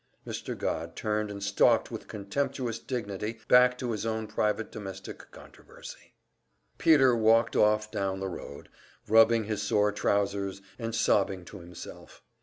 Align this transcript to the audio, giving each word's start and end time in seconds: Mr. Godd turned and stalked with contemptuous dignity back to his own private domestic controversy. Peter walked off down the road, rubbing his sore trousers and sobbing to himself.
Mr. 0.25 0.57
Godd 0.57 0.95
turned 0.95 1.29
and 1.29 1.43
stalked 1.43 1.91
with 1.91 2.07
contemptuous 2.07 2.79
dignity 2.79 3.39
back 3.47 3.77
to 3.77 3.91
his 3.91 4.03
own 4.03 4.25
private 4.25 4.71
domestic 4.71 5.29
controversy. 5.29 6.15
Peter 6.79 7.15
walked 7.15 7.55
off 7.55 7.91
down 7.91 8.19
the 8.19 8.27
road, 8.27 8.67
rubbing 9.07 9.43
his 9.43 9.61
sore 9.61 9.91
trousers 9.91 10.59
and 10.79 10.95
sobbing 10.95 11.45
to 11.45 11.59
himself. 11.59 12.23